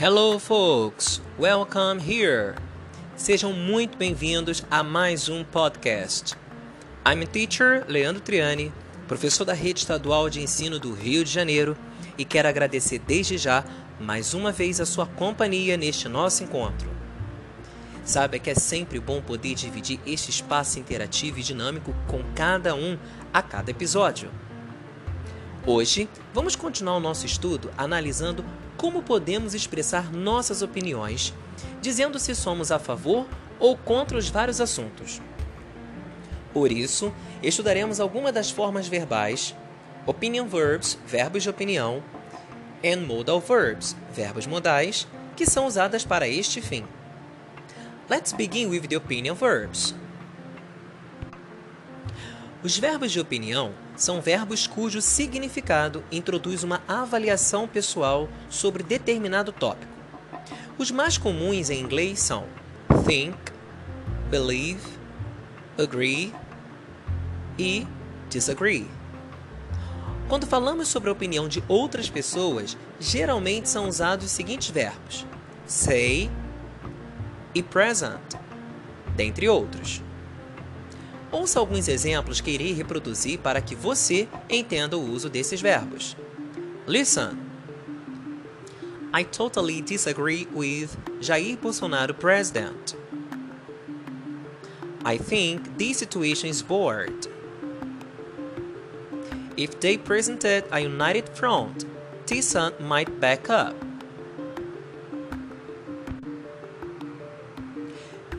[0.00, 1.20] Hello, folks!
[1.36, 2.54] Welcome here!
[3.16, 6.36] Sejam muito bem-vindos a mais um podcast.
[7.04, 8.72] I'm teacher Leandro Triani,
[9.08, 11.76] professor da Rede Estadual de Ensino do Rio de Janeiro,
[12.16, 13.64] e quero agradecer desde já
[13.98, 16.88] mais uma vez a sua companhia neste nosso encontro.
[18.04, 22.96] Sabe que é sempre bom poder dividir este espaço interativo e dinâmico com cada um
[23.34, 24.30] a cada episódio.
[25.66, 28.44] Hoje, vamos continuar o nosso estudo analisando
[28.78, 31.34] como podemos expressar nossas opiniões,
[31.82, 33.26] dizendo se somos a favor
[33.58, 35.20] ou contra os vários assuntos.
[36.54, 39.54] Por isso, estudaremos algumas das formas verbais,
[40.06, 42.02] opinion verbs, verbos de opinião,
[42.84, 45.06] and modal verbs, verbos modais,
[45.36, 46.84] que são usadas para este fim.
[48.08, 49.94] Let's begin with the opinion verbs.
[52.60, 59.92] Os verbos de opinião são verbos cujo significado introduz uma avaliação pessoal sobre determinado tópico.
[60.76, 62.46] Os mais comuns em inglês são
[63.06, 63.38] think,
[64.28, 64.82] believe,
[65.78, 66.34] agree
[67.56, 67.86] e
[68.28, 68.88] disagree.
[70.28, 75.24] Quando falamos sobre a opinião de outras pessoas, geralmente são usados os seguintes verbos:
[75.64, 76.28] say
[77.54, 78.34] e present,
[79.14, 80.02] dentre outros.
[81.30, 86.16] Ouça alguns exemplos que irei reproduzir para que você entenda o uso desses verbos.
[86.86, 87.36] Listen.
[89.12, 92.94] I totally disagree with Jair Bolsonaro president.
[95.04, 97.28] I think this situation is bored.
[99.56, 101.84] If they presented a united front,
[102.26, 103.87] Tissan might back up.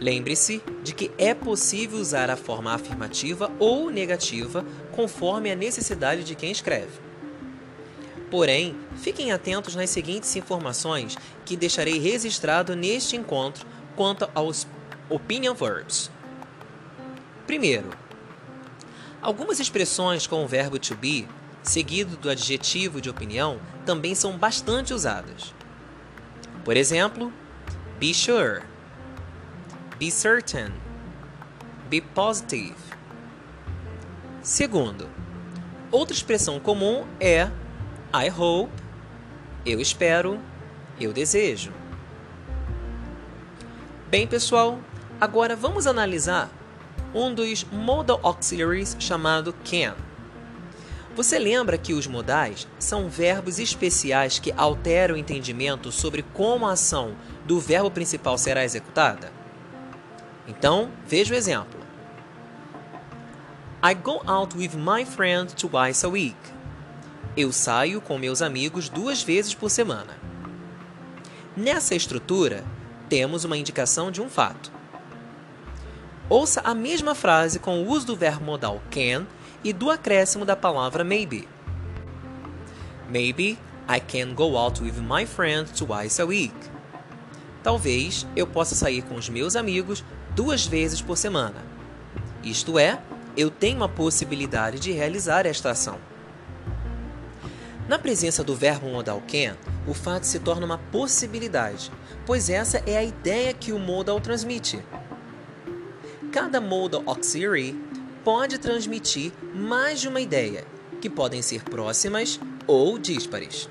[0.00, 6.36] Lembre-se de que é possível usar a forma afirmativa ou negativa conforme a necessidade de
[6.36, 7.00] quem escreve.
[8.30, 14.68] Porém, fiquem atentos nas seguintes informações que deixarei registrado neste encontro quanto aos
[15.08, 16.10] opinion verbs.
[17.46, 17.90] Primeiro,
[19.20, 21.26] algumas expressões com o verbo to be,
[21.62, 25.52] seguido do adjetivo de opinião, também são bastante usadas.
[26.64, 27.32] Por exemplo,
[27.98, 28.62] be sure
[29.98, 30.72] Be certain.
[31.90, 32.76] Be positive.
[34.40, 35.08] Segundo,
[35.90, 37.50] outra expressão comum é
[38.14, 38.72] I hope,
[39.66, 40.38] eu espero,
[41.00, 41.72] eu desejo.
[44.08, 44.78] Bem, pessoal,
[45.20, 46.48] agora vamos analisar
[47.12, 49.96] um dos modal auxiliaries chamado can.
[51.16, 56.72] Você lembra que os modais são verbos especiais que alteram o entendimento sobre como a
[56.74, 59.37] ação do verbo principal será executada?
[60.48, 61.78] Então, veja o exemplo.
[63.84, 66.36] I go out with my friends twice a week.
[67.36, 70.16] Eu saio com meus amigos duas vezes por semana.
[71.54, 72.64] Nessa estrutura,
[73.08, 74.72] temos uma indicação de um fato.
[76.28, 79.26] Ouça a mesma frase com o uso do verbo modal can
[79.62, 81.46] e do acréscimo da palavra maybe.
[83.08, 86.54] Maybe I can go out with my friends twice a week.
[87.62, 90.04] Talvez eu possa sair com os meus amigos
[90.38, 91.56] duas vezes por semana.
[92.44, 93.02] Isto é,
[93.36, 95.98] eu tenho a possibilidade de realizar esta ação.
[97.88, 101.90] Na presença do verbo modal can, o fato se torna uma possibilidade,
[102.24, 104.80] pois essa é a ideia que o modal transmite.
[106.30, 107.76] Cada modal auxiliary
[108.22, 110.64] pode transmitir mais de uma ideia,
[111.00, 113.68] que podem ser próximas ou díspares.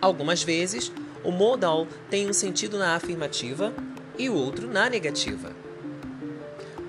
[0.00, 0.92] Algumas vezes,
[1.24, 3.74] o modal tem um sentido na afirmativa
[4.16, 5.63] e o outro na negativa.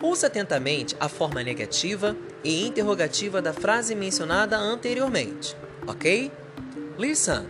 [0.00, 5.56] Ouça atentamente a forma negativa e interrogativa da frase mencionada anteriormente,
[5.88, 6.30] ok?
[6.96, 7.46] Listen.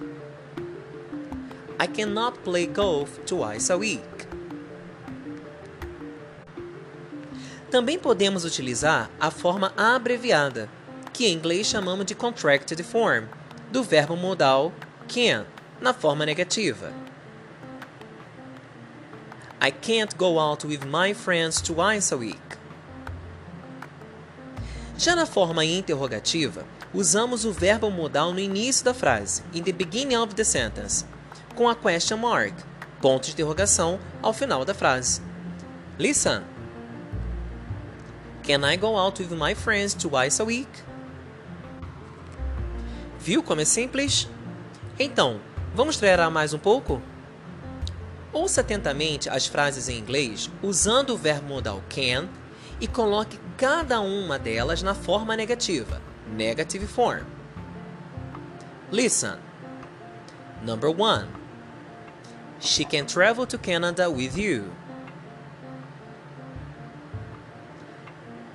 [1.78, 4.03] I cannot play golf twice a week.
[7.70, 10.70] Também podemos utilizar a forma abreviada,
[11.12, 13.26] que em inglês chamamos de contracted form,
[13.70, 14.72] do verbo modal
[15.06, 15.44] can,
[15.82, 16.94] na forma negativa.
[19.60, 22.58] I can't go out with my friends twice a week.
[24.96, 26.64] Já na forma interrogativa,
[26.94, 31.05] usamos o verbo modal no início da frase, in the beginning of the sentence,
[31.56, 32.55] com a question mark,
[33.00, 35.20] ponto de interrogação, ao final da frase.
[35.99, 36.44] Listen.
[38.44, 40.69] Can I go out with my friends twice a week?
[43.19, 44.28] Viu como é simples?
[44.99, 45.40] Então,
[45.75, 47.02] vamos treinar mais um pouco?
[48.32, 52.28] Ouça atentamente as frases em inglês usando o verbo modal can
[52.80, 57.25] e coloque cada uma delas na forma negativa, negative form.
[58.90, 59.38] Listen.
[60.62, 61.28] Number one.
[62.60, 64.72] She can travel to Canada with you.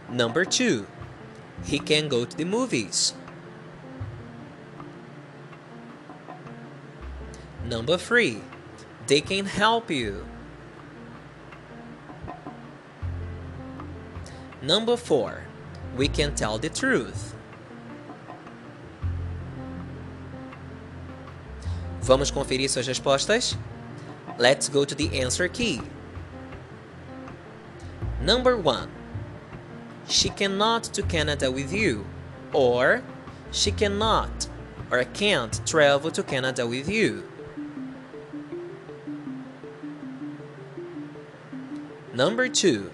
[0.09, 0.85] Number two,
[1.63, 3.15] he can go to the movies.
[7.65, 8.41] Number three,
[9.13, 10.25] they can help you.
[14.59, 15.43] Number four,
[15.95, 17.35] we can tell the truth.
[22.01, 23.55] Vamos conferir suas respostas?
[24.39, 25.79] Let's go to the answer key.
[28.19, 28.89] Number one,
[30.07, 32.03] she cannot to Canada with you,
[32.51, 33.03] or
[33.51, 34.49] she cannot
[34.89, 37.29] or can't travel to Canada with you.
[42.13, 42.93] Number two,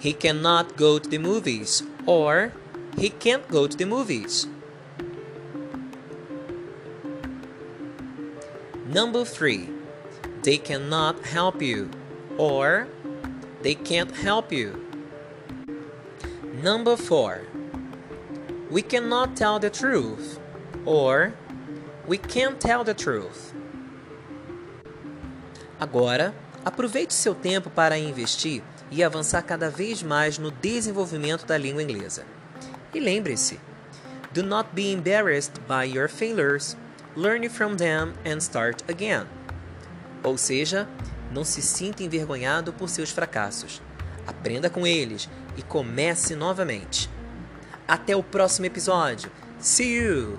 [0.00, 2.52] he cannot go to the movies, or
[2.98, 4.48] he can't go to the movies.
[8.86, 9.68] Number three,
[10.42, 11.88] they cannot help you,
[12.36, 12.88] or
[13.62, 14.84] they can't help you.
[16.64, 17.46] Number four,
[18.68, 20.40] we cannot tell the truth,
[20.84, 21.34] or
[22.08, 23.54] we can't tell the truth.
[25.80, 26.34] Agora,
[26.64, 32.24] aproveite seu tempo para investir e avançar cada vez mais no desenvolvimento da língua inglesa.
[32.92, 33.58] E lembre-se:
[34.32, 36.76] do not be embarrassed by your failures,
[37.16, 39.26] learn from them and start again.
[40.22, 40.88] Ou seja,
[41.32, 43.80] não se sinta envergonhado por seus fracassos.
[44.26, 47.10] Aprenda com eles e comece novamente.
[47.88, 49.30] Até o próximo episódio.
[49.58, 50.38] See you!